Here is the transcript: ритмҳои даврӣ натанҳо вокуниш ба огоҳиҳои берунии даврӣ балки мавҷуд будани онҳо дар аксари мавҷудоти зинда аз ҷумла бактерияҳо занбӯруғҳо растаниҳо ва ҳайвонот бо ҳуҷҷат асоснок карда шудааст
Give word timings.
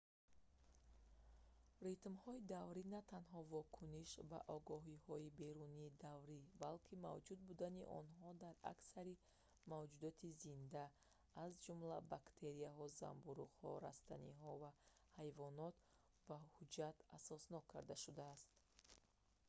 ритмҳои 1.87 2.45
даврӣ 2.53 2.81
натанҳо 2.95 3.39
вокуниш 3.55 4.09
ба 4.31 4.39
огоҳиҳои 4.55 5.33
берунии 5.41 5.95
даврӣ 6.05 6.37
балки 6.63 7.01
мавҷуд 7.07 7.39
будани 7.49 7.87
онҳо 7.99 8.29
дар 8.43 8.55
аксари 8.73 9.21
мавҷудоти 9.71 10.37
зинда 10.43 10.85
аз 11.43 11.51
ҷумла 11.63 11.97
бактерияҳо 12.13 12.85
занбӯруғҳо 13.01 13.71
растаниҳо 13.87 14.51
ва 14.61 14.71
ҳайвонот 15.17 15.75
бо 16.27 16.35
ҳуҷҷат 16.55 16.97
асоснок 17.17 17.65
карда 17.73 17.95
шудааст 18.03 18.49